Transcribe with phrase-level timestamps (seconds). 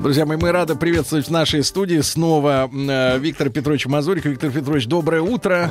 [0.00, 4.24] Друзья мои, мы рады приветствовать в нашей студии снова э, Виктор Петрович Мазурик.
[4.24, 5.68] Виктор Петрович, доброе утро.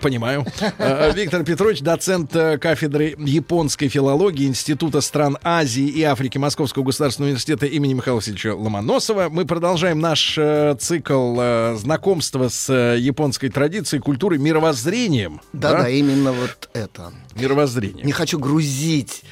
[0.00, 0.46] Понимаю.
[0.78, 7.28] Э, Виктор Петрович, доцент э, кафедры японской филологии Института стран Азии и Африки Московского государственного
[7.28, 9.28] университета имени Михаила Васильевича Ломоносова.
[9.28, 11.38] Мы продолжаем наш э, цикл
[11.74, 15.42] знакомства с японской традицией, культурой, мировоззрением.
[15.52, 17.12] Да, да, именно вот это.
[17.34, 18.06] Мировоззрение.
[18.06, 19.22] Не хочу грузить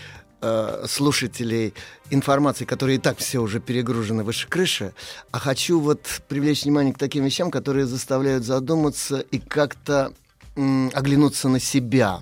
[0.41, 1.75] э, слушателей
[2.11, 4.93] информацией, которые и так все уже перегружены выше крыши,
[5.31, 10.13] а хочу вот привлечь внимание к таким вещам, которые заставляют задуматься и как-то
[10.57, 12.21] м, оглянуться на себя.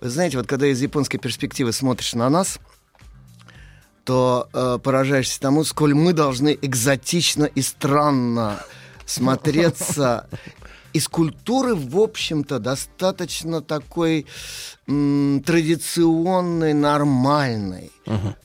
[0.00, 2.58] Вы знаете, вот когда из японской перспективы смотришь на нас,
[4.04, 8.64] то э, поражаешься тому, сколь мы должны экзотично и странно
[9.04, 10.28] смотреться
[10.92, 14.26] из культуры, в общем-то, достаточно такой
[14.86, 17.90] м, традиционной, нормальной.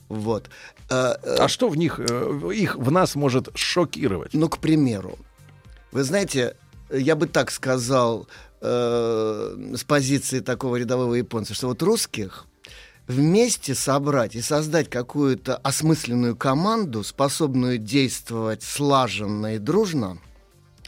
[0.08, 0.50] Вот.
[0.90, 4.34] Э, э, А что в них, э, их в нас может шокировать?
[4.34, 5.18] Ну, к примеру,
[5.92, 6.56] вы знаете,
[6.90, 8.28] я бы так сказал
[8.60, 12.46] э, с позиции такого рядового японца, что вот русских
[13.06, 20.18] вместе собрать и создать какую-то осмысленную команду, способную действовать слаженно и дружно,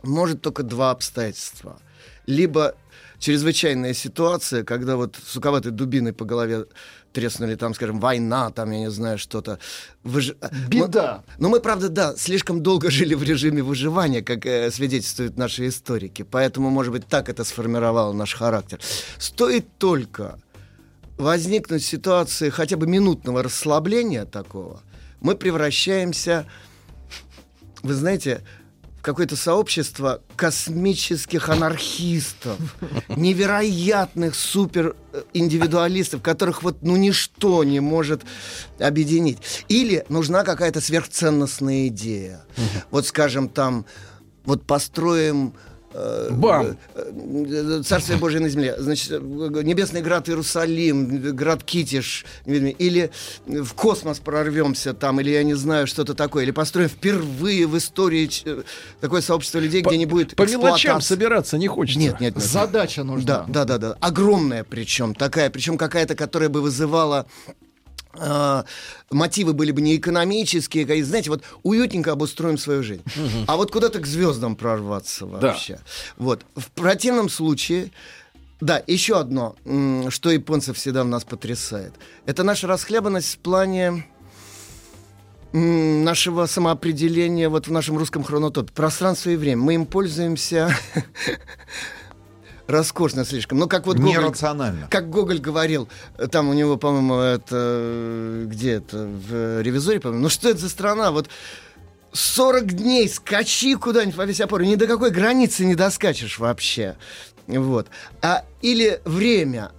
[0.06, 1.78] может только два обстоятельства.
[2.26, 2.74] Либо
[3.18, 6.66] чрезвычайная ситуация, когда вот суковатой дубиной по голове
[7.12, 9.58] треснули, там, скажем, война, там, я не знаю, что-то.
[10.04, 10.36] Выж-
[10.68, 11.22] Беда.
[11.26, 15.68] Мы- но мы, правда, да, слишком долго жили в режиме выживания, как э, свидетельствуют наши
[15.68, 16.22] историки.
[16.22, 18.80] Поэтому, может быть, так это сформировало наш характер.
[19.18, 20.38] Стоит только
[21.16, 24.82] возникнуть ситуации хотя бы минутного расслабления такого,
[25.20, 26.44] мы превращаемся,
[27.82, 28.42] вы знаете,
[29.06, 32.58] какое-то сообщество космических анархистов,
[33.08, 38.22] невероятных супер-индивидуалистов, которых вот ну ничто не может
[38.80, 39.38] объединить.
[39.68, 42.44] Или нужна какая-то сверхценностная идея.
[42.90, 43.86] Вот, скажем, там,
[44.44, 46.76] вот построим э, Бам!
[46.94, 48.74] э, Царствие Божие на земле.
[48.78, 52.24] Значит, э, Небесный град Иерусалим, град Китиш.
[52.44, 53.10] Или
[53.46, 56.44] в космос прорвемся там, или я не знаю, что-то такое.
[56.44, 58.28] Или построим впервые в истории
[59.00, 61.98] такое сообщество людей, По- где не будет По мелочам собираться не хочется.
[62.00, 62.44] Нет, нет, нет.
[62.44, 63.44] Задача нужна.
[63.46, 63.96] Да, да, да, да.
[64.00, 67.26] Огромная причем такая, причем какая-то, которая бы вызывала
[68.18, 68.64] э,
[69.10, 73.02] мотивы были бы не экономические, как, знаете, вот уютненько обустроим свою жизнь,
[73.46, 75.78] а вот куда-то к звездам прорваться вообще.
[76.16, 77.90] Вот в противном случае.
[78.58, 79.54] Да, еще одно,
[80.08, 81.92] что японцев всегда в нас потрясает.
[82.24, 84.06] Это наша расхлябанность в плане
[85.52, 88.72] нашего самоопределения вот в нашем русском хронотопе.
[88.72, 89.62] Пространство и время.
[89.62, 90.74] Мы им пользуемся
[92.66, 93.58] роскошно слишком.
[93.58, 94.88] Ну, как вот Гоголь, Нерационально.
[94.90, 95.88] как Гоголь говорил,
[96.30, 100.24] там у него, по-моему, это э, где это в ревизоре, по-моему.
[100.24, 101.10] Ну что это за страна?
[101.10, 101.28] Вот
[102.12, 106.96] 40 дней скачи куда-нибудь во весь опор, ни до какой границы не доскачешь вообще.
[107.46, 107.88] Вот.
[108.22, 109.72] А, или время.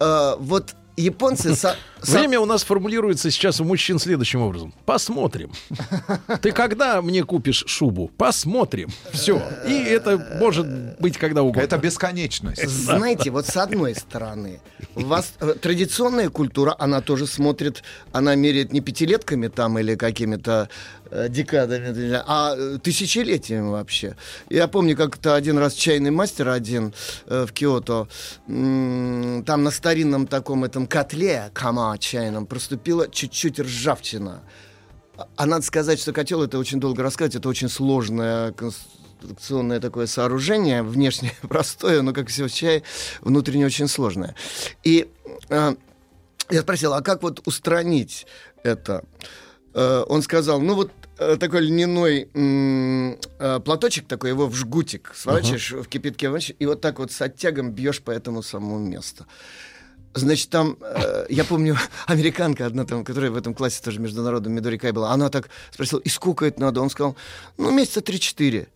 [0.00, 1.54] Э, вот японцы...
[1.54, 4.72] со- со- Время у нас формулируется сейчас у мужчин следующим образом.
[4.84, 5.52] Посмотрим.
[6.42, 8.10] Ты когда мне купишь шубу?
[8.16, 8.88] Посмотрим.
[9.12, 9.42] Все.
[9.66, 10.66] И это может
[11.00, 11.60] быть когда угодно.
[11.62, 12.66] Это бесконечность.
[12.68, 14.60] Знаете, вот с одной стороны,
[14.94, 17.82] у вас э, традиционная культура, она тоже смотрит,
[18.12, 20.68] она меряет не пятилетками там или какими-то
[21.28, 24.16] декадами, а э, тысячелетиями вообще.
[24.48, 26.94] Я помню, как-то один раз чайный мастер один
[27.26, 28.08] э, в Киото,
[28.46, 34.42] там на старинном таком этом котле, кама чайном, проступила чуть-чуть ржавчина.
[35.36, 40.82] А- надо сказать, что котел это очень долго рассказать, это очень сложное конструкционное такое сооружение,
[40.82, 42.82] внешне простое, но, как все в чае,
[43.20, 44.34] внутренне очень сложное.
[44.84, 45.10] И
[45.48, 45.74] э,
[46.50, 48.26] я спросил, а как вот устранить
[48.62, 49.04] это?
[49.74, 55.12] Э, он сказал, ну вот э, такой льняной м, э, платочек такой, его в жгутик
[55.14, 56.28] сворачиваешь в кипятке,
[56.58, 59.26] и вот так вот с оттягом бьешь по этому самому месту.
[60.14, 61.76] Значит, там, э, я помню,
[62.06, 66.00] американка одна там, которая в этом классе тоже международном Мидори Кай была, она так спросила,
[66.00, 66.80] и сколько это надо?
[66.80, 67.16] Он сказал,
[67.56, 68.68] ну, месяца 3-4.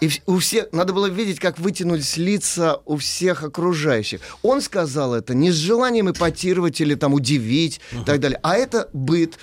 [0.00, 4.20] И у всех, надо было видеть, как вытянулись лица у всех окружающих.
[4.42, 8.88] Он сказал это не с желанием эпатировать или там удивить и так далее, а это
[8.92, 9.38] быт.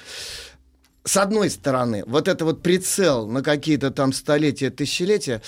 [1.08, 5.42] С одной стороны, вот это вот прицел на какие-то там столетия, тысячелетия,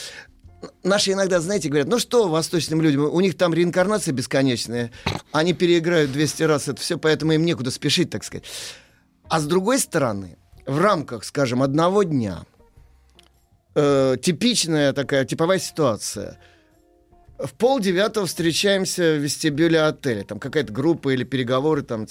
[0.83, 4.89] наши иногда, знаете, говорят, ну что восточным людям, у них там реинкарнация бесконечная,
[5.33, 8.45] они переиграют 200 раз это все, поэтому им некуда спешить, так сказать.
[9.27, 12.45] А с другой стороны, в рамках, скажем, одного дня,
[13.75, 16.39] э, типичная такая, типовая ситуация.
[17.37, 22.07] В пол девятого встречаемся в вестибюле отеля, там какая-то группа или переговоры там.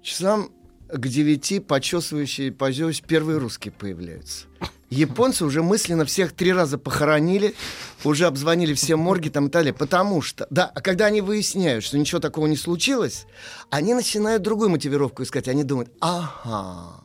[0.00, 0.52] Часам
[0.88, 4.46] к девяти почесывающие, позевывающие, первые русские появляются.
[4.90, 7.54] Японцы уже мысленно всех три раза похоронили,
[8.04, 9.74] уже обзвонили все морги там и так далее.
[9.74, 13.26] Потому что, да, а когда они выясняют, что ничего такого не случилось,
[13.68, 15.46] они начинают другую мотивировку искать.
[15.46, 17.04] Они думают, ага,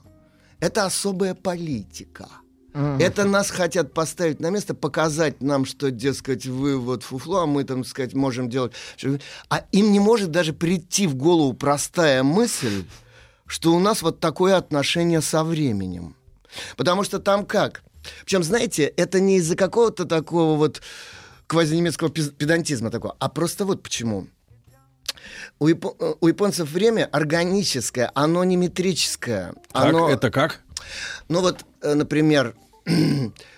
[0.61, 2.29] это особая политика.
[2.73, 3.03] Mm-hmm.
[3.03, 7.65] Это нас хотят поставить на место, показать нам, что, дескать, вы вот фуфло, а мы
[7.65, 8.71] там, сказать, можем делать.
[9.49, 12.85] А им не может даже прийти в голову простая мысль,
[13.47, 16.15] что у нас вот такое отношение со временем.
[16.77, 17.83] Потому что там как?
[18.25, 20.81] Причем, знаете, это не из-за какого-то такого вот
[21.47, 24.27] квазинемецкого педантизма такого, а просто вот почему.
[25.59, 29.53] У, япо- у японцев время органическое, оно не метрическое.
[29.71, 29.85] Как?
[29.85, 30.09] Оно...
[30.09, 30.61] Это как?
[31.29, 32.55] Ну вот, э, например,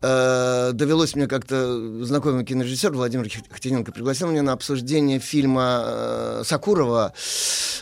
[0.00, 7.12] Э, довелось мне как-то знакомый кинорежиссер Владимир Хатиненко пригласил меня на обсуждение фильма э, Сакурова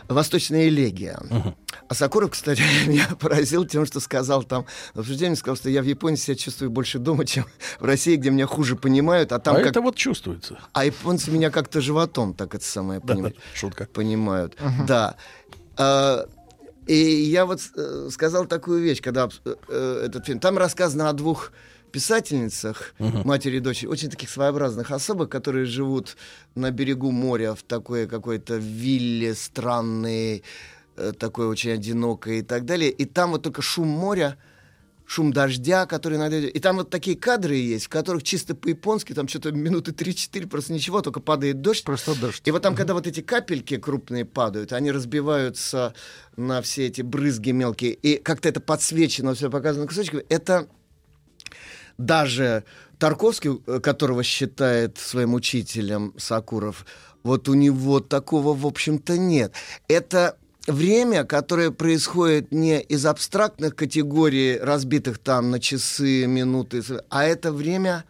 [0.08, 1.18] «Восточная элегия».
[1.28, 1.54] Uh-huh.
[1.88, 4.64] А Сакуров, кстати, меня поразил тем, что сказал там
[4.94, 7.44] на обсуждении, сказал, что я в Японии себя чувствую больше дома, чем
[7.80, 9.32] в России, где меня хуже понимают.
[9.32, 9.66] А, там а как...
[9.68, 10.58] это вот чувствуется.
[10.72, 13.36] А японцы меня как-то животом так это самое понимают.
[13.36, 13.88] Да, шутка.
[13.92, 14.86] Понимают, uh-huh.
[14.86, 15.16] да.
[15.76, 16.26] А,
[16.86, 20.38] и я вот э, сказал такую вещь, когда э, этот фильм...
[20.38, 21.52] Там рассказано о двух
[21.96, 23.22] писательницах, угу.
[23.24, 26.18] матери и дочери, очень таких своеобразных особых, которые живут
[26.54, 30.42] на берегу моря в такой какой-то вилле странной,
[30.98, 32.90] э, такой очень одинокой и так далее.
[32.90, 34.36] И там вот только шум моря,
[35.06, 36.36] шум дождя, который иногда...
[36.36, 40.74] И там вот такие кадры есть, в которых чисто по-японски, там что-то минуты 3-4, просто
[40.74, 41.82] ничего, только падает дождь.
[41.82, 42.42] Просто дождь.
[42.44, 45.94] И вот там, когда вот эти капельки крупные падают, они разбиваются
[46.36, 50.68] на все эти брызги мелкие, и как-то это подсвечено, все показано кусочками, это
[51.98, 52.64] даже
[52.98, 56.86] Тарковский, э, которого считает своим учителем Сакуров,
[57.22, 59.52] вот у него такого, в общем-то, нет.
[59.88, 67.52] Это время, которое происходит не из абстрактных категорий, разбитых там на часы, минуты, а это
[67.52, 68.04] время,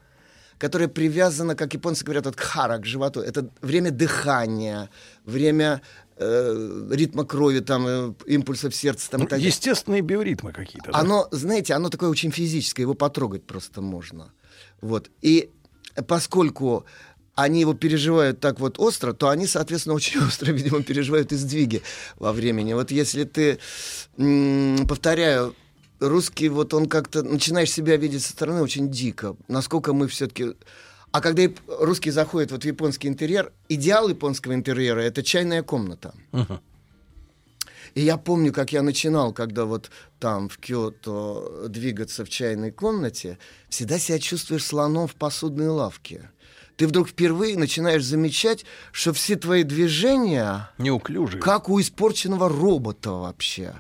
[0.59, 3.21] которое привязано, как японцы говорят, от хара, к животу.
[3.21, 4.91] Это время дыхания,
[5.25, 5.83] время
[6.17, 9.11] э, ритма крови, там, э, импульсов сердца.
[9.11, 10.93] Там, ну, так естественные биоритмы какие-то.
[10.93, 10.99] Да?
[10.99, 14.33] Оно, знаете, оно такое очень физическое, его потрогать просто можно.
[14.81, 15.11] Вот.
[15.23, 15.51] И
[16.07, 16.85] поскольку
[17.35, 21.83] они его переживают так вот остро, то они, соответственно, очень остро, видимо, переживают и сдвиги
[22.17, 22.73] во времени.
[22.73, 23.59] Вот если ты,
[24.89, 25.55] повторяю,
[26.01, 29.37] русский, вот он как-то начинаешь себя видеть со стороны очень дико.
[29.49, 30.55] Насколько мы все-таки
[31.17, 36.13] а когда русский заходит вот в японский интерьер, идеал японского интерьера— это чайная комната.
[36.33, 36.61] Uh-huh.
[37.95, 39.91] И я помню, как я начинал, когда вот
[40.21, 43.39] там в Киото двигаться в чайной комнате,
[43.71, 46.31] всегда себя чувствуешь слоном в посудной лавке.
[46.77, 50.69] Ты вдруг впервые начинаешь замечать, что все твои движения...
[50.77, 51.41] Неуклюжие.
[51.41, 53.73] Как у испорченного робота вообще.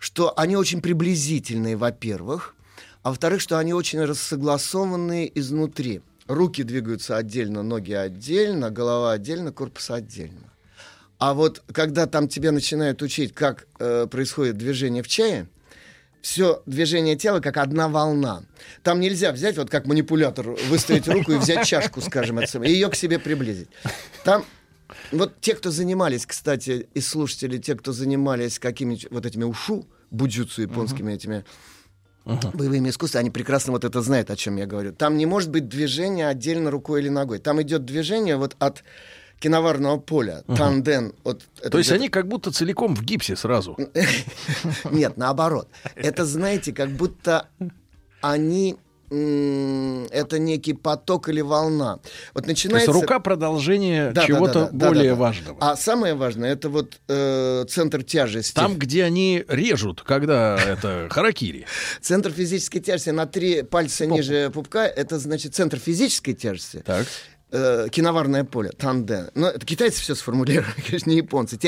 [0.00, 2.56] Что они очень приблизительные, во-первых.
[3.04, 6.02] А во-вторых, что они очень рассогласованные изнутри.
[6.30, 10.52] Руки двигаются отдельно, ноги отдельно, голова отдельно, корпус отдельно.
[11.18, 15.48] А вот когда там тебя начинают учить, как э, происходит движение в чае,
[16.22, 18.44] все движение тела как одна волна.
[18.84, 22.94] Там нельзя взять, вот как манипулятор, выставить руку и взять чашку, скажем, и ее к
[22.94, 23.68] себе приблизить.
[24.22, 24.44] Там
[25.10, 30.62] вот те, кто занимались, кстати, и слушатели, те, кто занимались какими-нибудь вот этими ушу, буджутсу
[30.62, 31.16] японскими uh-huh.
[31.16, 31.44] этими
[32.24, 32.56] uh-huh.
[32.56, 34.92] боевыми искусствами, они прекрасно вот это знают, о чем я говорю.
[34.92, 37.38] Там не может быть движения отдельно рукой или ногой.
[37.38, 38.82] Там идет движение вот от
[39.38, 40.56] киноварного поля, uh-huh.
[40.56, 41.14] танден.
[41.24, 43.76] Вот То есть они как будто целиком в гипсе сразу?
[44.90, 45.68] Нет, наоборот.
[45.94, 47.48] Это, знаете, как будто
[48.20, 48.76] они
[49.10, 51.98] это некий поток или волна.
[52.32, 52.92] Вот начинается...
[52.92, 55.58] То есть рука продолжение да, чего-то да, да, более да, да, важного.
[55.60, 58.54] А самое важное это вот э, центр тяжести.
[58.54, 61.66] Там, где они режут, когда это харакири.
[62.00, 66.82] Центр физической тяжести на три пальца ниже пупка, это значит центр физической тяжести.
[66.86, 67.06] Так
[67.52, 69.30] э, киноварное поле, танден.
[69.34, 71.58] Но это китайцы все сформулировали, конечно, не японцы.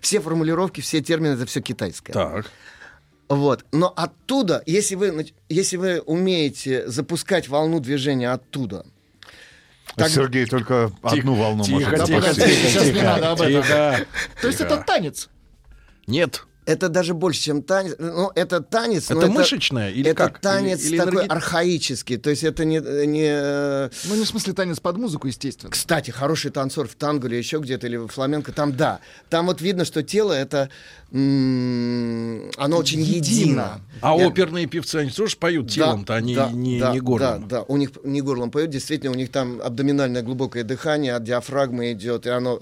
[0.00, 2.14] Все формулировки, все термины, это все китайское.
[2.14, 2.50] Так.
[3.28, 3.64] Вот.
[3.72, 8.84] Но оттуда, если вы, если вы умеете запускать волну движения оттуда,
[9.96, 10.08] так...
[10.08, 14.06] Сергей только тихо, одну волну тихо, может тихо, тихо, тихо, тихо, тихо, тихо, тихо.
[14.40, 15.28] То есть это танец?
[16.06, 16.46] Нет.
[16.64, 17.96] Это даже больше, чем танец.
[17.98, 19.10] Ну, это танец.
[19.10, 20.38] Это мышечное или это как?
[20.38, 22.16] танец Или- или такой энергет- архаический.
[22.18, 22.76] То есть это не,
[23.06, 23.90] не...
[24.08, 25.72] Ну, не в смысле танец под музыку, естественно.
[25.72, 29.00] Кстати, хороший танцор в танго или еще где-то, или в фламенко, там да.
[29.28, 30.68] Там вот видно, что тело это...
[31.10, 33.16] м, оно очень Едино.
[33.16, 33.80] едино.
[34.00, 37.48] А Я- оперные певцы, они тоже поют Да, телом-то, они да, не, да, не горлом.
[37.48, 41.24] Да, да, у них не горлом поют, действительно, у них там абдоминальное глубокое дыхание от
[41.24, 42.60] диафрагмы идет, и оно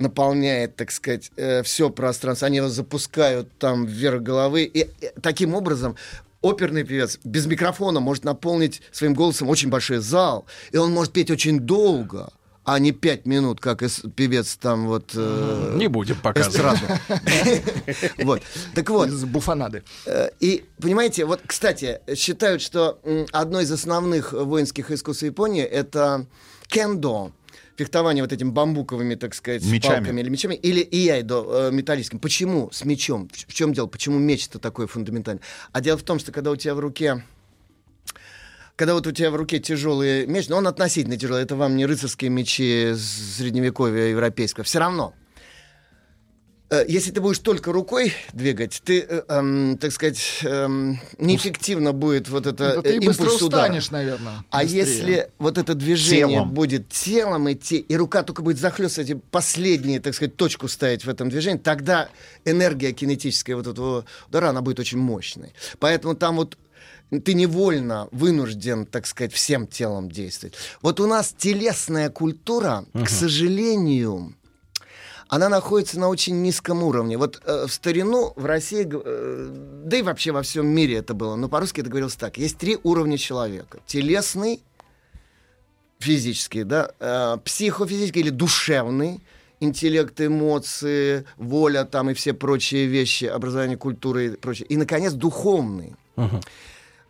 [0.00, 1.30] наполняет, так сказать,
[1.64, 2.46] все пространство.
[2.46, 5.96] Они его запускают там вверх головы, и, и таким образом
[6.42, 11.30] оперный певец без микрофона может наполнить своим голосом очень большой зал, и он может петь
[11.30, 12.30] очень долго.
[12.62, 15.12] А не пять минут, как эс- певец там вот...
[15.14, 16.78] э, Не будем показывать.
[18.18, 18.42] Вот.
[18.74, 19.82] Так вот, Из буфанады.
[20.06, 23.00] Э, И, понимаете, вот, кстати, считают, что
[23.32, 26.26] одно из основных воинских искусств Японии— это
[26.68, 27.32] кендо,
[27.80, 29.96] фехтование вот этими бамбуковыми, так сказать, Мечами.
[29.96, 32.18] палками или мечами, или ияйдо э, металлическим.
[32.18, 33.30] Почему с мечом?
[33.32, 33.86] В, в чем дело?
[33.86, 35.40] Почему меч это такой фундаментальный?
[35.72, 37.22] А дело в том, что когда у тебя в руке
[38.76, 41.84] когда вот у тебя в руке тяжелый меч, но он относительно тяжелый, это вам не
[41.84, 45.12] рыцарские мечи средневековья европейского, все равно.
[46.70, 52.28] Э, Если ты будешь только рукой двигать, ты, э, эм, так сказать, эм, неэффективно будет
[52.28, 53.62] вот это Да э, ты импульс быстро удара.
[53.62, 54.44] устанешь, наверное.
[54.50, 54.78] А быстрее.
[54.80, 56.50] если вот это движение Телом.
[56.54, 61.08] будет телом идти, и рука только будет захлестывать и последние, так сказать, точку ставить в
[61.08, 62.08] этом движении, тогда
[62.44, 65.52] энергия кинетическая вот этого удара, она будет очень мощной.
[65.80, 66.56] Поэтому там вот
[67.24, 70.54] ты невольно вынужден, так сказать, всем телом действовать.
[70.82, 74.36] Вот у нас телесная культура, к сожалению,
[75.30, 77.16] она находится на очень низком уровне.
[77.16, 79.48] Вот э, в старину в России, э,
[79.84, 82.36] да и вообще во всем мире это было, но по-русски это говорилось так.
[82.36, 83.78] Есть три уровня человека.
[83.86, 84.60] Телесный,
[86.00, 89.20] физический, да, э, психофизический или душевный,
[89.60, 94.66] интеллект, эмоции, воля там и все прочие вещи, образование культуры и прочее.
[94.66, 95.94] И, наконец, духовный.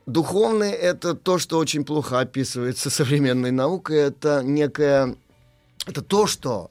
[0.05, 3.97] Духовный— это то, что очень плохо описывается современной наукой.
[3.97, 5.17] Это некое...
[5.87, 6.71] Это то, что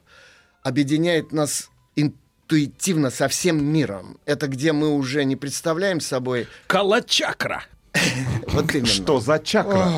[0.63, 4.19] объединяет нас интуитивно со всем миром.
[4.25, 6.47] Это где мы уже не представляем собой...
[6.67, 7.63] Калачакра.
[8.47, 8.87] Вот именно.
[8.87, 9.91] Что за чакра?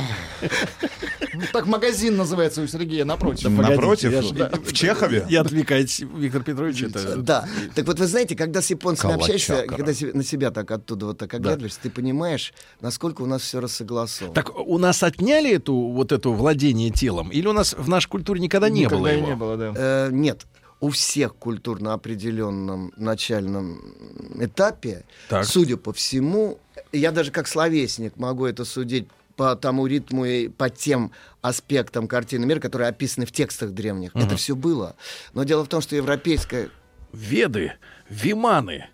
[1.53, 3.49] Так магазин называется у Сергея напротив.
[3.49, 5.25] Напротив, я в Чехове.
[5.29, 7.17] И отвлекаетесь, Виктор Петрович, это...
[7.17, 7.47] Да.
[7.75, 11.33] Так вот, вы знаете, когда с японцами общаешься, когда на себя так оттуда вот так
[11.33, 14.33] оглядываешься, ты понимаешь, насколько у нас все рассогласовано.
[14.33, 18.39] Так у нас отняли эту вот это владение телом, или у нас в нашей культуре
[18.39, 19.27] никогда не Никогда было и его?
[19.27, 19.73] не было, да.
[19.75, 20.45] Э, нет.
[20.79, 23.93] У всех культурно определенном начальном
[24.39, 25.45] этапе, Так.
[25.45, 26.57] судя по всему,
[26.91, 29.07] я даже как словесник могу это судить
[29.41, 34.15] по тому ритму и по тем аспектам картины мира, которые описаны в текстах древних.
[34.15, 34.95] Это все было.
[35.33, 36.69] Но дело в том, что европейская
[37.11, 37.73] Веды,
[38.07, 38.85] виманы.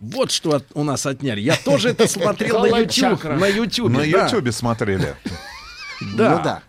[0.00, 1.40] Вот что от- у нас отняли.
[1.40, 3.22] Я тоже это смотрел на YouTube.
[3.22, 3.92] На YouTube.
[3.92, 4.02] На.
[4.02, 5.14] Ютубе смотрели.
[6.16, 6.36] Да.
[6.36, 6.62] Ну да.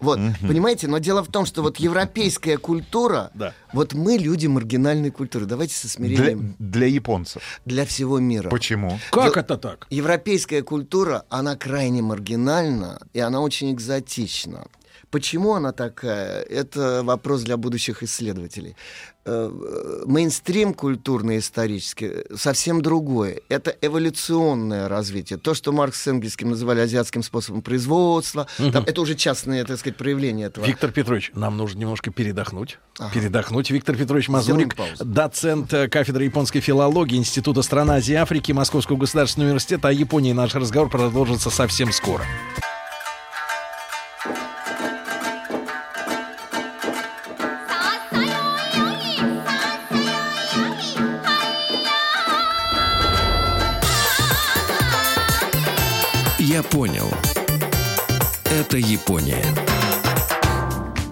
[0.00, 3.52] Вот, понимаете, но дело в том, что вот европейская культура, Да.
[3.72, 5.44] вот мы люди маргинальной культуры.
[5.46, 7.42] Давайте со Для, смирением для японцев.
[7.64, 8.48] для, всего мира.
[8.48, 8.98] Почему?
[9.10, 9.86] Как Дел- это так?
[9.90, 14.66] Европейская культура, она крайне маргинальна, и она очень экзотична.
[15.10, 16.42] Почему она такая?
[16.42, 18.76] Это вопрос для будущих исследователей.
[19.30, 23.40] Э, Мейнстрим культурно-исторический совсем другое.
[23.50, 25.38] Это эволюционное развитие.
[25.38, 29.98] То, что Маркс с Энгельским называли азиатским способом производства, там, это уже частные, так сказать,
[29.98, 30.64] проявления этого.
[30.64, 32.78] Виктор Петрович, нам нужно немножко передохнуть.
[32.98, 33.12] Ага.
[33.12, 33.70] Передохнуть.
[33.70, 39.50] Виктор Петрович Мазурик, доцент э, кафедры японской филологии Института стран Азии и Африки Московского государственного
[39.50, 39.88] университета.
[39.88, 42.24] О Японии наш разговор продолжится совсем скоро.
[56.58, 57.08] Я понял.
[58.50, 59.67] Это Япония.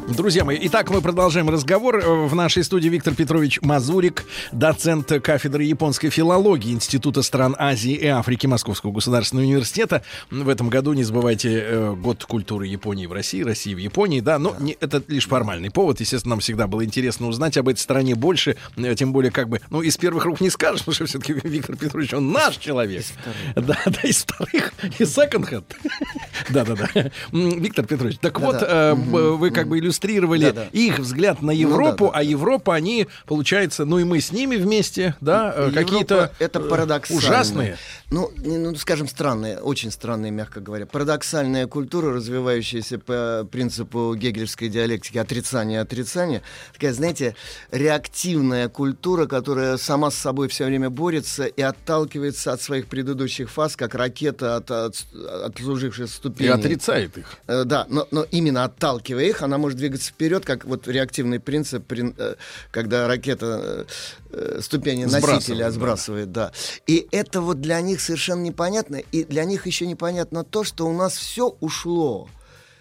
[0.08, 1.96] Друзья мои, итак, мы продолжаем разговор.
[1.98, 8.06] Э, В нашей студии Виктор Петрович Мазурик, доцент кафедры японской филологии Института стран Азии и
[8.06, 10.02] Африки Московского государственного университета.
[10.30, 14.38] В этом году, не забывайте, э, год культуры Японии в России, России в Японии, да,
[14.38, 15.98] но не, это лишь формальный повод.
[15.98, 19.60] Естественно, нам всегда было интересно узнать об этой стране больше, э, тем более, как бы,
[19.70, 23.04] ну, из первых рук не скажешь, потому что все-таки Виктор Петрович, он наш человек.
[23.56, 25.64] Да, да, из вторых, из second hand.
[26.50, 27.10] Да-да-да.
[27.32, 30.66] М, Виктор Петрович, так вот, вы как бы иллюстрируете иллюстрировали Да-да.
[30.72, 34.56] их взгляд на Европу, да, да, а Европа, они, получается, ну и мы с ними
[34.56, 37.18] вместе, да, э, какие-то это э, парадоксально.
[37.18, 37.76] ужасные.
[38.10, 40.86] Ну, ну, скажем, странные, очень странные, мягко говоря.
[40.86, 46.42] Парадоксальная культура, развивающаяся по принципу гегельской диалектики отрицания отрицания.
[46.72, 47.34] Такая, знаете,
[47.70, 53.76] реактивная культура, которая сама с собой все время борется и отталкивается от своих предыдущих фаз,
[53.76, 54.96] как ракета от, от,
[55.44, 56.50] отслуживших И ступеней.
[56.50, 57.26] отрицает их.
[57.46, 61.90] Э, Да, но, но именно отталкивая их, она может двигаться вперед, как вот реактивный принцип,
[61.90, 62.34] прин- э,
[62.70, 63.86] когда ракета
[64.30, 65.70] э, э, ступени носителя да.
[65.70, 66.52] сбрасывает, да.
[66.86, 70.92] И это вот для них совершенно непонятно, и для них еще непонятно то, что у
[70.92, 72.28] нас все ушло.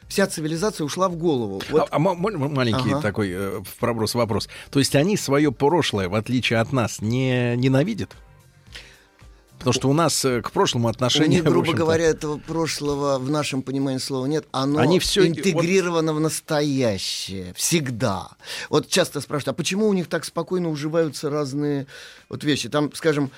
[0.07, 1.61] Вся цивилизация ушла в голову.
[1.71, 3.01] Вот А, а ма- ма- маленький Ага.
[3.01, 4.47] такой э, проброс вопрос.
[4.69, 8.11] То есть они свое прошлое, в отличие от нас, не ненавидят?
[9.57, 13.61] Потому что у нас э, к прошлому отношение, них, грубо говоря, этого прошлого в нашем
[13.61, 14.45] понимании слова нет.
[14.51, 17.53] Оно Они всё- интегрировано в настоящее.
[17.55, 18.29] Всегда.
[18.69, 21.87] Вот часто спрашивают, а почему у них так спокойно уживаются разные
[22.29, 22.69] вот вещи?
[22.69, 23.31] Там, скажем,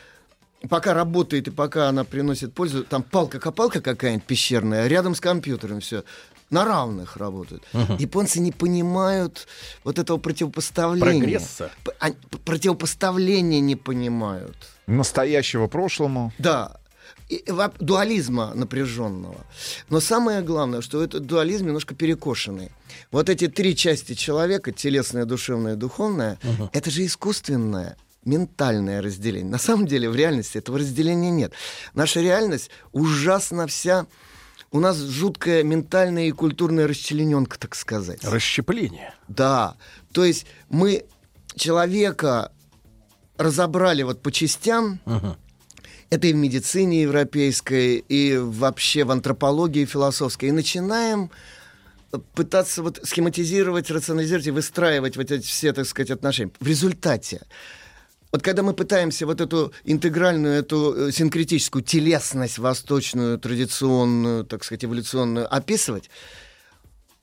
[0.70, 6.04] пока работает и пока она приносит пользу, там палка-копалка какая-нибудь пещерная, рядом с компьютером все.
[6.50, 7.64] На равных работают.
[8.00, 9.48] Японцы не понимают
[9.84, 11.20] вот этого противопоставления.
[11.22, 11.72] Прогресса.
[12.46, 14.56] Противопоставления не понимают.
[14.88, 16.34] Настоящего прошлому.
[16.40, 16.78] Да.
[17.30, 17.44] И
[17.80, 19.46] дуализма напряженного.
[19.90, 22.72] Но самое главное, что этот дуализм немножко перекошенный.
[23.12, 26.40] Вот эти три части человека, телесное, душевное, духовное,
[26.72, 29.50] это же искусственное ментальное разделение.
[29.50, 31.54] На самом деле в реальности этого разделения нет.
[31.94, 34.06] Наша реальность ужасно вся...
[34.70, 38.24] У нас жуткая ментальная и культурная расчлененка, так сказать.
[38.26, 39.14] расщепление.
[39.30, 39.78] Да.
[40.12, 41.06] То есть мы
[41.56, 42.52] человека
[43.38, 45.00] разобрали вот по частям.
[46.10, 50.50] Это и в медицине европейской, и вообще в антропологии философской.
[50.50, 51.32] И начинаем
[52.34, 56.52] пытаться вот схематизировать, рационализировать и выстраивать вот эти все, так сказать, отношения.
[56.62, 57.42] В результате
[58.32, 64.84] вот когда мы пытаемся вот эту интегральную, эту э, синкретическую телесность восточную, традиционную, так сказать,
[64.84, 66.10] эволюционную описывать,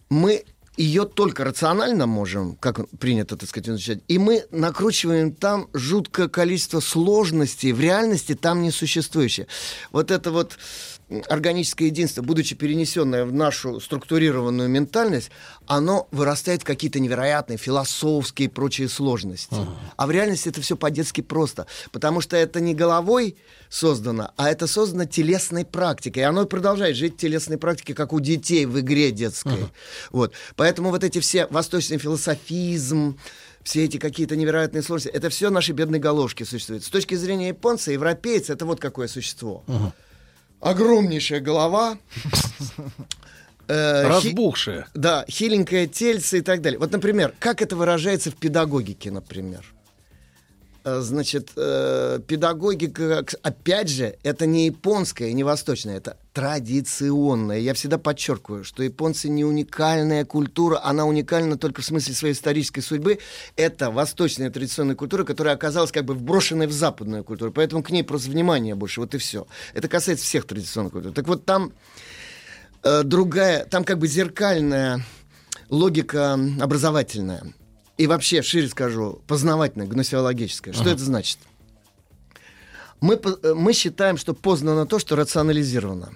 [0.09, 0.45] мы
[0.77, 6.81] ее только рационально можем, как принято, так сказать, изучать, и мы накручиваем там жуткое количество
[6.81, 9.47] сложностей, в реальности там не существующее.
[9.93, 10.59] Вот это вот м,
[11.29, 15.31] органическое единство, будучи перенесенное в нашу структурированную ментальность,
[15.67, 19.57] оно вырастает в какие-то невероятные философские и прочие сложности.
[19.97, 23.37] А в реальности это все по-детски просто, потому что это не головой
[23.69, 26.21] создано, а это создано телесной практикой.
[26.21, 29.69] И оно продолжает жить телесной практике, как у детей в игре детской.
[30.11, 30.33] Вот.
[30.57, 33.19] Поэтому вот эти все восточный философизм,
[33.63, 36.85] все эти какие-то невероятные сложности, это все наши бедные головки существуют.
[36.85, 39.65] С точки зрения японца, европейца, это вот какое существо.
[40.65, 41.99] Огромнейшая голова.
[43.69, 44.87] э, хи- Разбухшее.
[44.95, 46.79] да, хиленькое тельце и так далее.
[46.79, 49.74] Вот, например, как это выражается в педагогике, например?
[50.85, 57.59] Э, Значит, э, педагогика, опять же, это не японская, не восточная, это традиционная.
[57.59, 62.83] Я всегда подчеркиваю, что японцы не уникальная культура, она уникальна только в смысле своей исторической
[62.83, 63.19] судьбы.
[63.57, 68.03] Это восточная традиционная культура, которая оказалась как бы вброшенной в западную культуру, поэтому к ней
[68.03, 69.47] просто внимания больше, вот и все.
[69.73, 71.13] Это касается всех традиционных культур.
[71.13, 71.73] Так вот, там
[72.83, 75.03] э, другая, там как бы зеркальная
[75.71, 77.55] логика образовательная.
[77.97, 80.75] И вообще, шире скажу, познавательная, гносеологическая.
[80.75, 81.39] Что это значит?
[83.01, 86.13] Мы, э, мы считаем, что познано то, что рационализировано.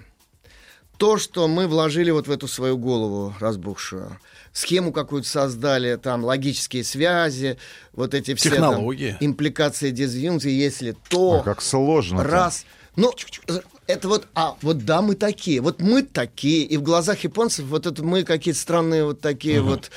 [0.97, 4.19] То, что мы вложили вот в эту свою голову разбухшую,
[4.51, 7.57] схему какую-то создали, там логические связи,
[7.93, 9.15] вот эти все там Технологии.
[9.21, 12.23] импликации, дезюнкции, если то, Ой, как сложно.
[12.25, 12.65] раз.
[12.97, 13.13] Ну,
[13.87, 17.85] это вот, а, вот да, мы такие, вот мы такие, и в глазах японцев вот
[17.85, 19.91] это мы какие-то странные вот такие вот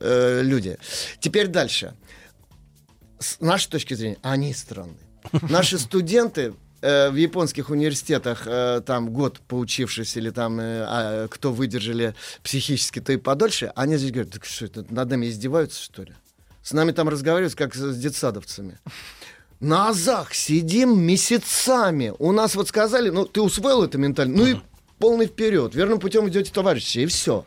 [0.00, 0.78] э, люди.
[1.20, 1.94] Теперь дальше.
[3.18, 4.98] С нашей точки зрения, они странные.
[5.42, 12.14] Наши студенты э, в японских университетах, э, там год поучившись, или там а, кто выдержали
[12.42, 16.14] психически, то и подольше, они здесь говорят, так что это, над нами издеваются, что ли?
[16.62, 18.78] С нами там разговаривают, как с с детсадовцами.
[19.60, 22.12] На азах сидим месяцами.
[22.18, 24.56] У нас вот сказали, ну, ты усвоил это ментально, ну и
[24.98, 25.74] полный вперед.
[25.74, 27.44] Верным путем идете, товарищи, и все.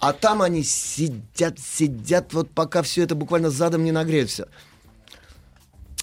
[0.00, 4.46] А там они сидят, сидят, вот пока все это буквально задом не нагреют все.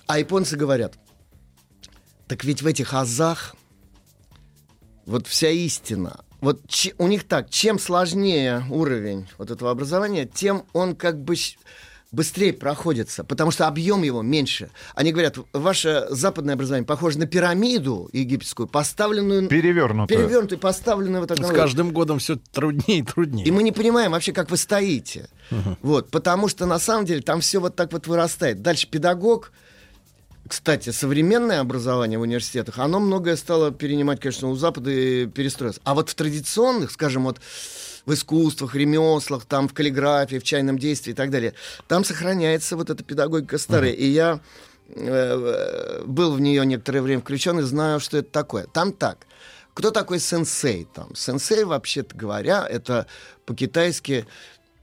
[0.05, 0.93] А японцы говорят,
[2.27, 3.55] так ведь в этих азах
[5.07, 6.19] вот вся истина.
[6.41, 6.61] Вот
[6.99, 11.35] у них так, чем сложнее уровень вот этого образования, тем он как бы
[12.11, 14.69] быстрее проходится, потому что объем его меньше.
[14.95, 19.47] Они говорят, ваше западное образование похоже на пирамиду египетскую, поставленную...
[19.47, 20.17] Перевернутую.
[20.17, 21.45] Перевернутую, поставленную вот так.
[21.45, 23.45] С каждым годом все труднее и труднее.
[23.45, 25.27] И мы не понимаем вообще, как вы стоите.
[25.81, 28.61] Вот, потому что на самом деле там все вот так вот вырастает.
[28.61, 29.51] Дальше педагог,
[30.47, 35.81] кстати, современное образование в университетах, оно многое стало перенимать, конечно, у Запада и перестроиться.
[35.83, 37.39] А вот в традиционных, скажем, вот
[38.07, 41.53] в искусствах, ремеслах, там в каллиграфии, в чайном действии и так далее,
[41.87, 43.91] там сохраняется вот эта педагогика старая.
[43.91, 44.39] И я
[44.89, 48.65] э, был в нее некоторое время включен и знаю, что это такое.
[48.67, 49.27] Там так.
[49.73, 51.13] Кто такой сенсей там?
[51.15, 53.05] Сенсей, вообще-то говоря, это
[53.45, 54.25] по-китайски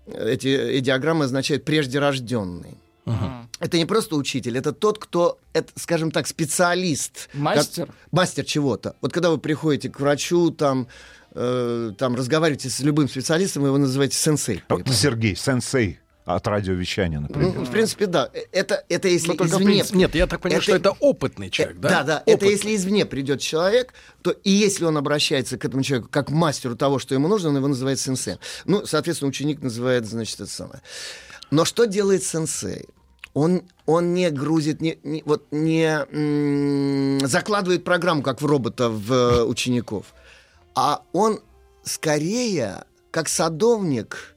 [0.07, 2.77] эти идиограммы означают прежде рожденный.
[3.07, 3.47] Uh-huh.
[3.61, 7.29] Это не просто учитель, это тот, кто, это, скажем так, специалист.
[7.35, 7.87] Мастер?
[7.87, 8.97] Как, мастер чего-то.
[9.01, 10.89] Вот когда вы приходите к врачу, там,
[11.35, 14.63] э, там разговариваете с любым специалистом, вы его называете сенсей.
[14.69, 17.53] Вот, Сергей, сенсей от радиовещания, например.
[17.55, 18.31] Ну, в принципе, да.
[18.51, 19.67] Это, это если Но извне...
[19.67, 19.95] Принцип...
[19.95, 20.65] Нет, я так понимаю, это...
[20.65, 21.89] что это опытный человек, да?
[21.89, 22.17] Да, да.
[22.19, 22.35] Опытный.
[22.35, 23.93] Это если извне придет человек,
[24.23, 27.51] то и если он обращается к этому человеку как к мастеру того, что ему нужно,
[27.51, 28.39] он его называет сенсеем.
[28.65, 30.81] Ну, соответственно, ученик называет, значит, это самое.
[31.51, 32.87] Но что делает сенсей?
[33.35, 39.13] Он, он не грузит, не, не, вот не м- закладывает программу, как в робота в
[39.13, 40.15] э, учеников,
[40.75, 41.41] а он
[41.83, 44.35] скорее, как садовник,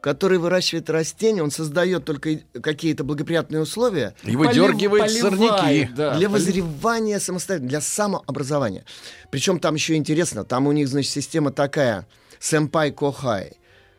[0.00, 4.14] который выращивает растения, он создает только какие-то благоприятные условия.
[4.24, 5.92] И выдергивает Полив, сорняки.
[5.94, 8.84] Да, для возревания самостоятельно, для самообразования.
[9.30, 12.06] Причем там еще интересно, там у них, значит, система такая,
[12.38, 13.52] сэмпай кохай.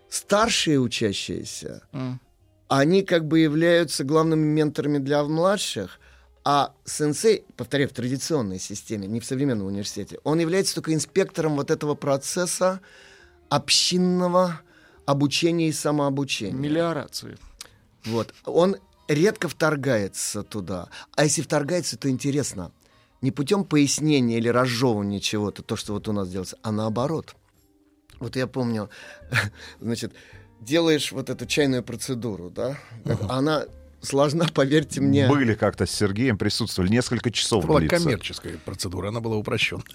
[0.10, 2.16] Старшие учащиеся, mm
[2.72, 6.00] они как бы являются главными менторами для младших,
[6.44, 11.70] а сенсей, повторяю, в традиционной системе, не в современном университете, он является только инспектором вот
[11.70, 12.82] этого процесса
[13.50, 14.62] общинного
[15.06, 16.54] обучения и самообучения.
[16.54, 17.38] Мелиорации.
[18.06, 18.34] Вот.
[18.46, 18.78] Он
[19.08, 20.90] редко вторгается туда.
[21.16, 22.72] А если вторгается, то интересно.
[23.22, 27.36] Не путем пояснения или разжевывания чего-то, то, что вот у нас делается, а наоборот.
[28.20, 28.90] Вот я помню,
[29.80, 30.14] значит,
[30.60, 33.26] делаешь вот эту чайную процедуру, да, uh-huh.
[33.30, 33.66] она
[34.02, 35.28] сложна, поверьте мне.
[35.28, 37.98] Были как-то с Сергеем, присутствовали, несколько часов была длится.
[37.98, 39.84] коммерческая процедура, она была упрощена.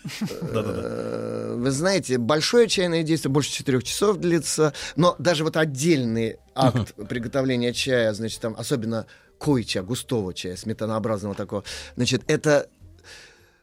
[0.56, 6.94] Э, вы знаете, большое чайное действие больше четырех часов длится, но даже вот отдельный акт
[7.08, 9.06] приготовления чая, значит, там особенно
[9.38, 11.64] койча, густого чая, сметанообразного такого,
[11.96, 12.68] значит, это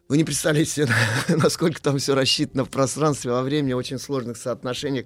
[0.10, 0.88] вы не представляете себе,
[1.30, 5.06] насколько там все рассчитано в пространстве, во времени, очень сложных соотношениях.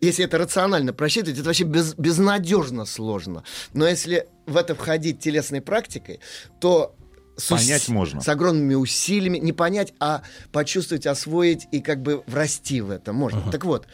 [0.00, 3.44] Если это рационально просчитывать, это вообще без, безнадежно сложно.
[3.72, 6.20] Но если в это входить телесной практикой,
[6.60, 6.96] то
[7.36, 8.20] с, понять можно.
[8.20, 9.38] С огромными усилиями.
[9.38, 13.38] Не понять, а почувствовать, освоить и как бы врасти в это можно.
[13.38, 13.50] Uh-huh.
[13.50, 13.86] Так вот,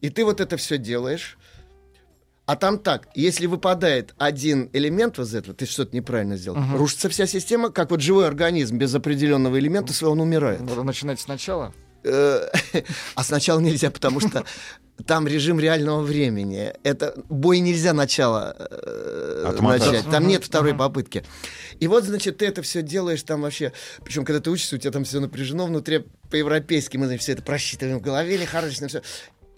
[0.00, 1.37] и ты вот это все делаешь,
[2.48, 6.78] а там так, если выпадает один элемент из этого, ты что-то неправильно сделал, угу.
[6.78, 10.60] рушится вся система, как вот живой организм без определенного элемента, своего он умирает.
[10.62, 11.74] Надо начинать сначала.
[12.04, 12.48] Э,
[13.14, 14.44] а сначала нельзя, потому что
[15.06, 16.72] там режим реального времени.
[16.84, 20.10] Это бой нельзя начало э, начать.
[20.10, 21.24] Там нет второй попытки.
[21.80, 23.74] И вот, значит, ты это все делаешь там вообще.
[24.02, 26.96] Причем, когда ты учишься, у тебя там все напряжено внутри по-европейски.
[26.96, 29.02] Мы, значит, все это просчитываем в голове, лихорадочно все.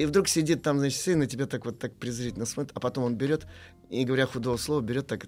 [0.00, 3.04] И вдруг сидит там, значит, сын на тебя так вот так презрительно смотрит, а потом
[3.04, 3.46] он берет,
[3.90, 5.26] и говоря худого слова, берет так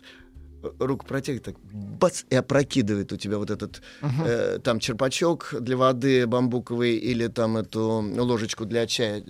[0.62, 4.26] э, руку протягивает, так бац, и опрокидывает у тебя вот этот uh-huh.
[4.26, 9.22] э, там черпачок для воды бамбуковый или там эту ложечку для чая,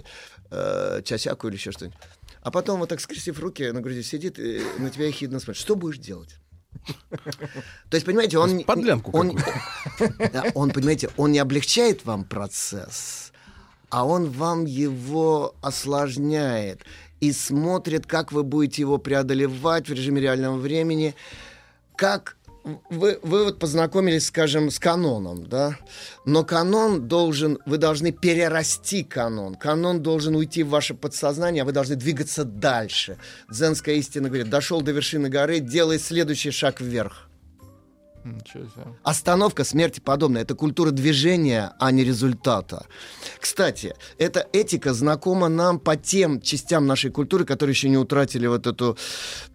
[0.53, 1.99] э, часяку или еще что-нибудь.
[2.43, 5.61] А потом вот так скрестив руки на груди сидит и на тебя ехидно смотрит.
[5.61, 6.37] Что будешь делать?
[7.91, 8.63] То есть, понимаете, он...
[8.63, 9.37] Подлянку он,
[10.55, 13.32] он, понимаете, он не облегчает вам процесс,
[13.93, 16.81] а он вам его осложняет
[17.21, 21.15] и смотрит, как вы будете его преодолевать в режиме реального времени,
[21.95, 22.39] как
[22.89, 25.77] вы, вы вот познакомились, скажем, с каноном, да,
[26.25, 31.73] но канон должен, вы должны перерасти канон, канон должен уйти в ваше подсознание, а вы
[31.73, 33.19] должны двигаться дальше.
[33.51, 37.29] Дзенская истина говорит, дошел до вершины горы, делай следующий шаг вверх.
[39.03, 40.43] Остановка смерти подобная.
[40.43, 42.87] Это культура движения, а не результата.
[43.41, 48.67] Кстати, эта этика знакома нам по тем частям нашей культуры, которые еще не утратили вот
[48.67, 48.97] эту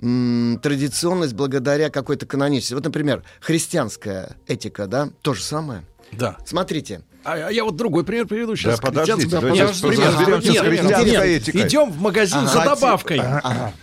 [0.01, 2.73] м- традиционность благодаря какой-то каноничности.
[2.73, 5.83] Вот, например, христианская этика, да, то же самое.
[6.11, 6.37] Да.
[6.45, 7.01] Смотрите.
[7.23, 8.79] А, а я вот другой пример приведу сейчас.
[8.79, 10.83] Да, подождите, да, подождите, пример.
[10.83, 13.19] Нет, нет, нет, идем в магазин ага, за добавкой.
[13.19, 13.73] Ага.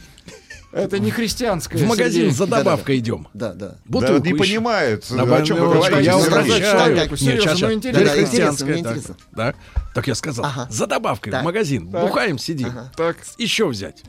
[0.75, 1.79] Это не христианское.
[1.79, 3.29] В магазин за добавкой идем.
[3.33, 3.77] Да, да.
[3.85, 6.03] Бутылку не понимают, о чем вы говорите.
[6.03, 7.17] Я возвращаю.
[7.17, 8.09] Серьезно, интересно.
[8.11, 8.85] Христианское.
[9.33, 9.55] Да.
[9.95, 10.47] Так я сказал.
[10.69, 11.87] За добавкой в магазин.
[11.87, 12.73] Бухаем, сидим.
[12.97, 13.17] Так.
[13.39, 14.03] Еще взять.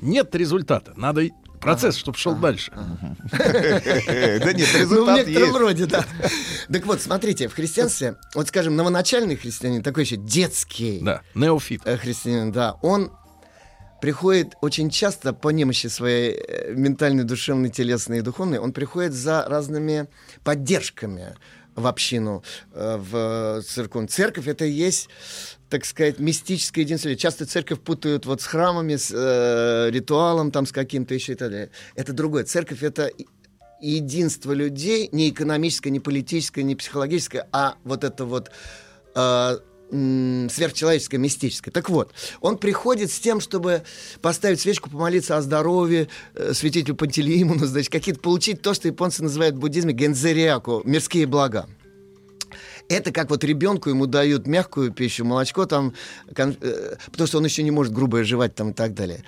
[0.00, 0.92] Нет результата.
[0.96, 1.28] Надо
[1.64, 2.72] Процесс, чтобы шел дальше.
[3.32, 6.04] Да нет, Ну, в результат некотором роде, да.
[6.70, 11.80] Так вот, смотрите, в христианстве, вот скажем, новоначальный христианин, такой еще детский Да, неофит.
[11.86, 13.10] э, христианин, да, он
[14.04, 19.46] приходит очень часто по немощи своей э, ментальной, душевной, телесной и духовной, он приходит за
[19.48, 20.08] разными
[20.42, 21.36] поддержками
[21.74, 24.10] в общину, э, в церковь.
[24.10, 25.08] Церковь это и есть,
[25.70, 27.16] так сказать, мистическое единство.
[27.16, 31.50] Часто церковь путают вот с храмами, с э, ритуалом, там, с каким-то еще и так
[31.50, 31.70] далее.
[31.94, 32.44] Это другое.
[32.44, 33.10] Церковь это
[33.80, 38.50] единство людей, не экономическое, не политическое, не психологическое, а вот это вот
[39.14, 39.56] э,
[40.50, 41.72] сверхчеловеческое, мистическое.
[41.72, 43.82] Так вот, он приходит с тем, чтобы
[44.20, 49.56] поставить свечку, помолиться о здоровье, э, святителю Пантелеимону, значит, какие-то получить то, что японцы называют
[49.56, 51.68] в буддизме гензериаку, мирские блага.
[52.88, 55.94] Это как вот ребенку ему дают мягкую пищу, молочко там,
[56.34, 59.24] кон- э, потому что он еще не может грубо жевать там и так далее.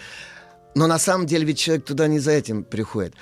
[0.75, 3.15] Но на самом деле ведь человек туда не за этим приходит.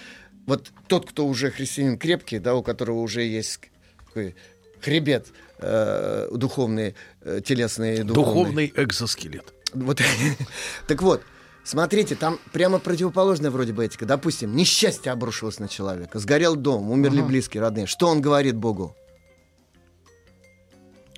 [0.46, 3.60] Вот тот, кто уже христианин крепкий, да, у которого уже есть
[4.06, 4.34] такой
[4.80, 8.14] хребет э, духовный, э, телесный, духовный.
[8.14, 9.52] Духовный экзоскелет.
[9.72, 10.00] Вот.
[10.86, 11.22] так вот,
[11.64, 14.06] смотрите, там прямо противоположная вроде бы этика.
[14.06, 17.86] Допустим, несчастье обрушилось на человека, сгорел дом, умерли близкие, родные.
[17.86, 18.96] Что он говорит Богу?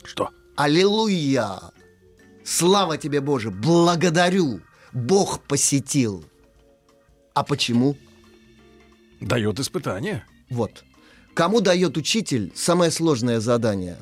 [0.05, 0.31] Что?
[0.57, 1.59] Аллилуйя!
[2.45, 3.51] Слава тебе, Боже!
[3.51, 4.61] Благодарю!
[4.93, 6.25] Бог посетил.
[7.35, 7.99] А почему?
[9.21, 10.25] Дает испытание.
[10.49, 10.85] Вот.
[11.35, 13.99] Кому дает учитель самое сложное задание?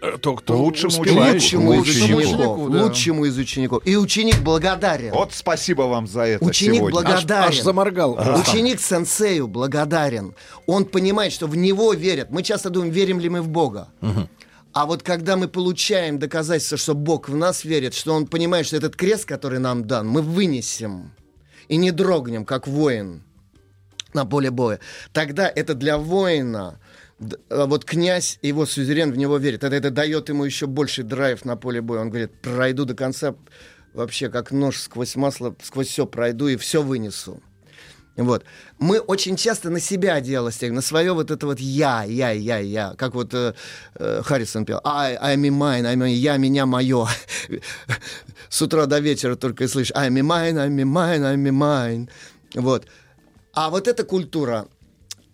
[0.00, 0.98] Э, То, кто Лучшему.
[0.98, 2.18] Лучшему из Ученику.
[2.18, 2.58] учеников.
[2.58, 2.82] Ученику, да.
[2.84, 3.86] Лучшему из учеников.
[3.86, 5.12] И ученик благодарен.
[5.12, 6.98] Вот спасибо вам за это Ученик сегодня.
[6.98, 7.48] Аж, благодарен.
[7.48, 8.18] аж заморгал.
[8.40, 10.34] Ученик сенсею благодарен.
[10.66, 12.30] Он понимает, что в него верят.
[12.30, 13.88] Мы часто думаем, верим ли мы в Бога.
[14.72, 18.76] А вот когда мы получаем доказательство, что Бог в нас верит, что Он понимает, что
[18.76, 21.12] этот крест, который нам дан, мы вынесем
[21.66, 23.22] и не дрогнем, как воин
[24.12, 24.78] на поле боя,
[25.12, 26.78] тогда это для воина, а
[27.50, 29.64] вот князь его сюзерен в него верит.
[29.64, 32.00] Это, это дает ему еще больший драйв на поле боя.
[32.00, 33.34] Он говорит, пройду до конца,
[33.94, 37.42] вообще как нож сквозь масло, сквозь все пройду и все вынесу.
[38.18, 38.44] Вот.
[38.80, 42.94] Мы очень часто на себя стягиваем, на свое вот это вот я, я, я, я.
[42.98, 43.54] Как вот э,
[43.94, 44.80] э, Харрисон пел.
[44.84, 47.06] I, I'm in mine, I'm in, я, меня, мое.
[48.48, 51.56] С утра до вечера только и слышишь I'm in mine, I'm in mine, I'm in
[51.56, 52.10] mine.
[52.54, 52.86] Вот.
[53.52, 54.66] А вот эта культура,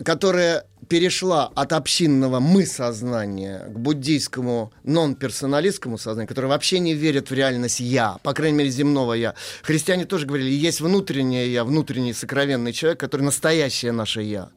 [0.05, 7.81] которая перешла от общинного мы-сознания к буддийскому нон-персоналистскому сознанию, которое вообще не верит в реальность
[7.81, 9.35] «я», по крайней мере, земного «я».
[9.62, 14.51] Христиане тоже говорили, есть внутреннее «я», внутренний сокровенный человек, который настоящее наше «я»,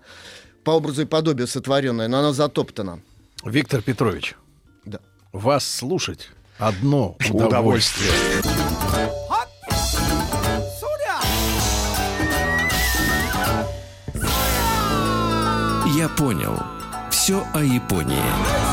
[0.64, 3.02] по образу и подобию сотворенное, но оно затоптано.
[3.46, 4.36] Виктор Петрович,
[4.86, 5.00] Да.
[5.32, 8.12] вас слушать одно удовольствие.
[16.16, 16.64] Понял.
[17.10, 18.67] Все о Японии.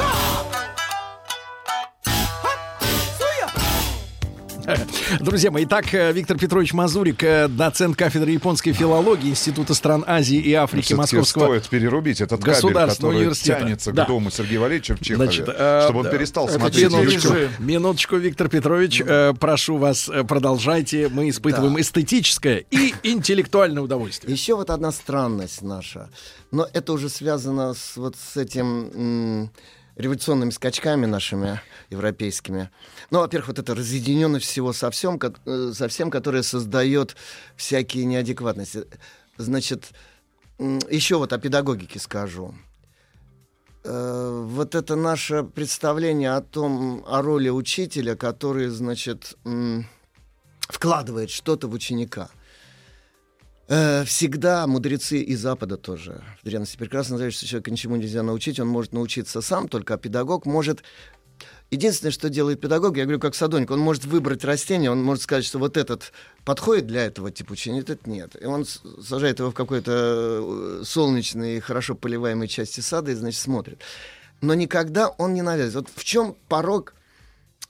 [5.20, 10.38] Друзья мои, итак, э, Виктор Петрович Мазурик, э, доцент кафедры японской филологии Института стран Азии
[10.38, 14.04] и Африки Всё-таки Московского стоит перерубить этот кабель, который тянется Да.
[14.04, 16.10] к дому Сергея Валерьевича в Чехове, Значит, э, чтобы он да.
[16.10, 17.34] перестал Это смотреть минуточку.
[17.58, 21.08] Минуточку, Виктор Петрович, э, прошу вас, э, продолжайте.
[21.08, 24.32] Мы испытываем эстетическое и интеллектуальное удовольствие.
[24.32, 26.08] Еще вот одна странность наша.
[26.50, 29.50] Но это уже связано с вот с этим м,
[29.96, 32.70] революционными скачками нашими европейскими.
[33.10, 37.16] Ну, во-первых, вот это разъединенность всего со всем, ко- э, со всем, которое создает
[37.56, 38.84] всякие неадекватности.
[39.36, 39.90] Значит,
[40.58, 42.54] еще вот о педагогике скажу.
[43.84, 49.36] Э, Вот это наше представление о том, о роли учителя, который, значит,
[50.60, 52.30] вкладывает что-то в ученика.
[53.68, 58.60] Э, Всегда мудрецы и Запада тоже в древности прекрасно знают, что человека ничему нельзя научить,
[58.60, 60.82] он может научиться сам, только а педагог может...
[61.70, 65.44] Единственное, что делает педагог, я говорю, как садовник, он может выбрать растение, он может сказать,
[65.44, 66.12] что вот этот
[66.44, 68.36] подходит для этого типа учения, этот нет.
[68.40, 73.80] И он сажает его в какой-то э, солнечной, хорошо поливаемой части сада и, значит, смотрит.
[74.40, 75.88] Но никогда он не навязывает.
[75.88, 76.94] Вот в чем порог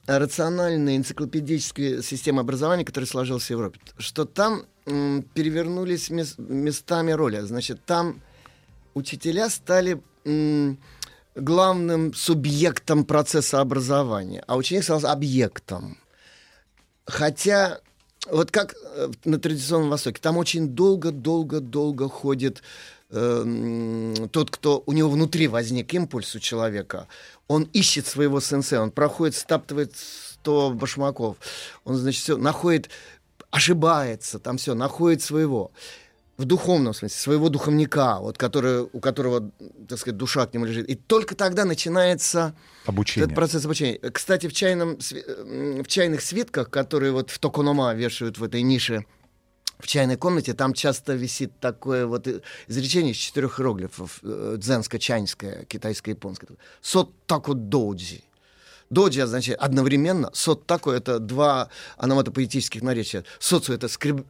[0.06, 7.40] рациональной энциклопедической системы образования, которая сложилась в Европе, что там перевернулись мес- местами роли.
[7.40, 8.20] Значит, там
[8.94, 10.00] учителя стали
[11.34, 15.98] главным субъектом процесса образования, а ученик стал объектом.
[17.06, 17.80] Хотя,
[18.30, 22.62] вот как э, на традиционном Востоке, там очень долго-долго-долго ходит
[23.10, 27.08] э, тот, кто у него внутри возник импульс у человека,
[27.48, 31.36] он ищет своего сенсея, он проходит, стаптывает 100 башмаков,
[31.84, 32.88] он, значит, все находит,
[33.54, 35.70] ошибается, там все, находит своего.
[36.36, 39.52] в духовном смысле, своего духовника, вот, который, у которого,
[39.88, 40.88] так сказать, душа к нему лежит.
[40.88, 43.26] И только тогда начинается Обучение.
[43.26, 43.98] этот процесс обучения.
[44.10, 49.04] Кстати, в, чайном, в чайных свитках, которые вот в Токонома вешают в этой нише,
[49.78, 55.66] в чайной комнате, там часто висит такое вот э, изречение из четырех иероглифов, э, дзенско-чайнское,
[55.66, 56.48] китайско-японское.
[56.80, 58.22] Сот тако доуджи.
[58.90, 60.30] Доджи означает одновременно.
[60.32, 63.24] Сот тако это два аноматопоэтических наречия.
[63.38, 64.26] Соцу это скреб...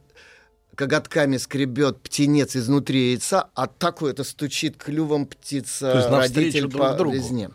[0.75, 6.81] коготками скребет птенец изнутри яйца, а тако это стучит клювом птица То есть родитель друг
[6.81, 7.15] по другу.
[7.15, 7.51] резне.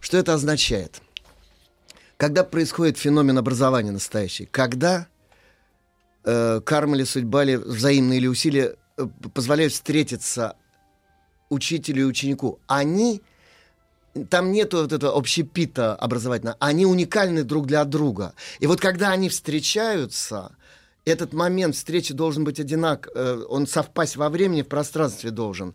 [0.00, 1.00] Что это означает?
[2.16, 5.06] Когда происходит феномен образования настоящий, когда
[6.24, 10.56] э, карма или судьба или взаимные или усилия э, позволяют встретиться
[11.48, 13.22] учителю и ученику, они
[14.28, 18.34] там нету вот этого общепита образовательного, они уникальны друг для друга.
[18.58, 20.52] И вот когда они встречаются,
[21.04, 25.74] этот момент встречи должен быть одинак, э, он совпасть во времени, в пространстве должен.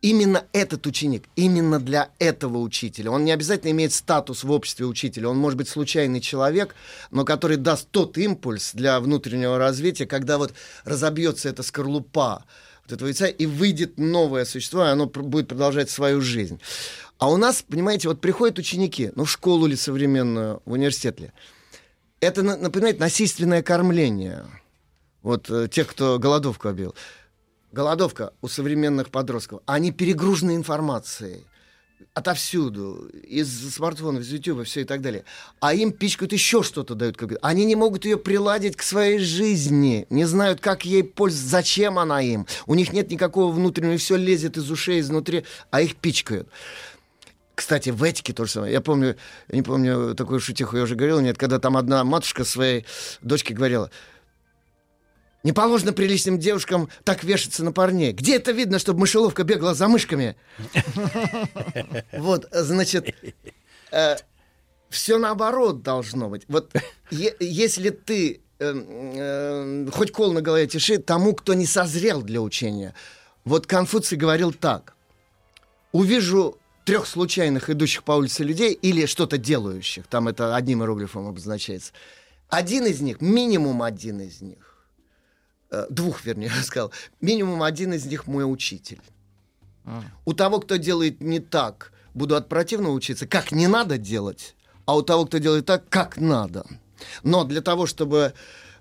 [0.00, 3.12] Именно этот ученик, именно для этого учителя.
[3.12, 5.28] Он не обязательно имеет статус в обществе учителя.
[5.28, 6.74] Он может быть случайный человек,
[7.12, 12.44] но который даст тот импульс для внутреннего развития, когда вот разобьется эта скорлупа
[12.84, 16.60] вот этого яйца, и выйдет новое существо, и оно будет продолжать свою жизнь.
[17.22, 21.30] А у нас, понимаете, вот приходят ученики, ну, в школу ли современную, в университет ли.
[22.18, 24.44] Это на- напоминает насильственное кормление.
[25.22, 26.96] Вот э, тех, кто голодовку объявил.
[27.70, 29.60] Голодовка у современных подростков.
[29.66, 31.46] Они перегружены информацией.
[32.12, 33.08] Отовсюду.
[33.22, 35.24] Из смартфонов, из YouTube, все и так далее.
[35.60, 37.16] А им пичкают еще что-то дают.
[37.16, 37.34] Как...
[37.40, 40.08] Они не могут ее приладить к своей жизни.
[40.10, 42.48] Не знают, как ей пользоваться, зачем она им.
[42.66, 46.48] У них нет никакого внутреннего, все лезет из ушей, изнутри, а их пичкают.
[47.62, 48.72] Кстати, в этике то же самое.
[48.72, 49.14] Я помню,
[49.46, 52.84] я не помню такую шутиху, я уже говорил, нет, когда там одна матушка своей
[53.20, 53.88] дочке говорила,
[55.44, 58.10] не положено приличным девушкам так вешаться на парней.
[58.10, 60.34] Где это видно, чтобы мышеловка бегала за мышками?
[62.12, 63.14] Вот, значит,
[64.88, 66.42] все наоборот должно быть.
[66.48, 66.74] Вот
[67.10, 72.92] если ты э, э, хоть кол на голове тиши тому, кто не созрел для учения.
[73.44, 74.96] Вот Конфуций говорил так.
[75.92, 81.92] Увижу трех случайных идущих по улице людей или что-то делающих, там это одним иероглифом обозначается.
[82.48, 84.86] Один из них, минимум один из них,
[85.70, 89.00] э, двух, вернее, я сказал, минимум один из них мой учитель.
[90.24, 94.96] У того, кто делает не так, буду от противного учиться, как не надо делать, а
[94.96, 96.64] у того, кто делает так, как надо.
[97.24, 98.32] Но для того, чтобы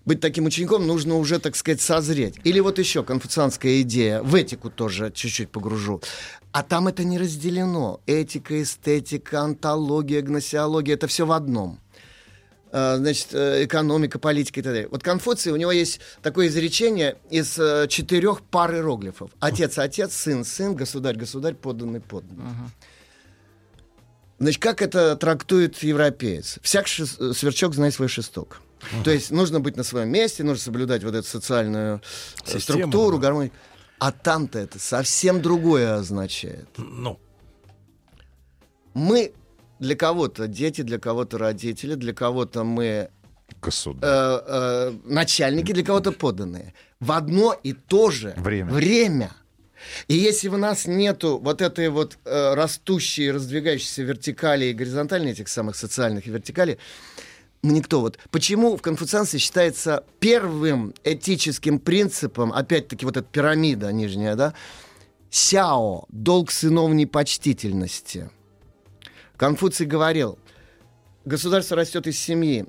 [0.05, 2.35] быть таким учеником, нужно уже, так сказать, созреть.
[2.43, 6.01] Или вот еще конфуцианская идея, в этику тоже чуть-чуть погружу.
[6.51, 8.01] А там это не разделено.
[8.05, 11.79] Этика, эстетика, антология, гносеология, это все в одном.
[12.71, 14.89] Э, Значит, э, экономика, политика и так далее.
[14.89, 19.31] Вот Конфуций, у него есть такое изречение из э, четырех пар иероглифов.
[19.39, 22.49] Отец, отец, сын, сын, государь, государь, подданный, подданный.
[24.39, 26.57] Значит, как это трактует европеец?
[26.63, 28.61] Всяк э, сверчок знает свой шесток.
[29.03, 32.01] То есть нужно быть на своем месте, нужно соблюдать вот эту социальную
[32.45, 33.27] э, Систему, структуру, да.
[33.27, 33.51] гармонию.
[34.01, 36.67] А там-то это совсем другое означает.
[36.77, 37.19] Ну,
[38.95, 39.31] Мы
[39.79, 43.09] для кого-то дети, для кого-то родители, для кого-то мы
[43.61, 44.09] Государь.
[44.11, 46.73] э, э, начальники, для кого-то подданные.
[46.99, 48.71] В одно и то же Время.
[48.71, 49.31] время.
[50.07, 55.47] И если у нас нету вот этой вот э, растущей, раздвигающейся вертикали и горизонтали этих
[55.47, 56.79] самых социальных вертикалей,
[57.63, 58.01] никто.
[58.01, 64.53] Вот почему в конфуцианстве считается первым этическим принципом, опять-таки вот эта пирамида нижняя, да,
[65.29, 68.29] сяо, долг сыновней почтительности.
[69.37, 70.37] Конфуций говорил,
[71.25, 72.65] государство растет из семьи.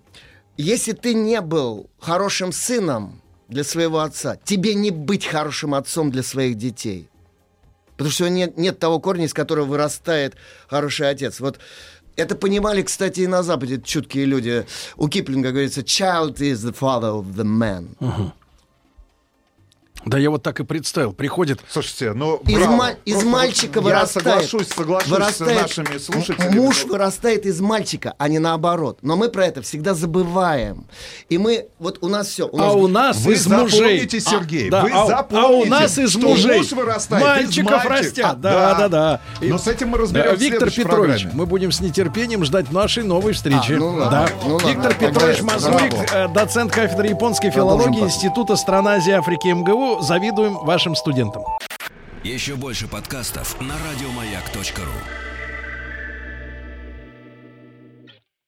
[0.56, 6.22] Если ты не был хорошим сыном для своего отца, тебе не быть хорошим отцом для
[6.22, 7.08] своих детей.
[7.96, 10.34] Потому что нет, нет того корня, из которого вырастает
[10.68, 11.40] хороший отец.
[11.40, 11.58] Вот
[12.16, 14.66] это понимали, кстати, и на Западе чуткие люди.
[14.96, 18.32] У Киплинга говорится «child is the father of the man».
[20.04, 21.12] Да я вот так и представил.
[21.12, 22.72] Приходит Слушайте, ну, Из, браво.
[22.76, 24.26] ма- из Просто мальчика вот вырастает.
[24.26, 26.54] Я соглашусь, соглашусь вырастает- с нашими слушателями.
[26.58, 28.98] Муж вырастает из мальчика, а не наоборот.
[29.02, 30.86] Но мы про это всегда забываем.
[31.28, 32.48] И мы, вот у нас все.
[32.52, 33.70] а у нас Вы из мужей.
[33.80, 37.84] запомните, Сергей, да, вы а, запомните, а у нас из мужей муж вырастает из мальчиков
[37.84, 37.90] мальчик.
[37.90, 38.32] растят.
[38.32, 38.74] А, Да, да.
[38.74, 39.20] да, да.
[39.46, 41.30] И- Но с этим мы разберемся Да, Виктор Петрович, программе.
[41.34, 43.72] мы будем с нетерпением ждать нашей новой встречи.
[43.72, 44.28] А, ну ладно, да.
[44.46, 44.66] ну ладно.
[44.68, 48.00] Виктор Тогда Петрович Мазурик, э, доцент кафедры японской филологии.
[48.00, 49.91] Института стран Азии, Африки МГУ.
[50.00, 51.42] Завидуем вашим студентам.
[52.24, 55.31] Еще больше подкастов на радиомаяк.ру.